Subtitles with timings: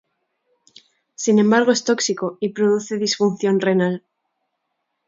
[1.13, 4.03] Sin embargo es tóxico y produce disfunción renal.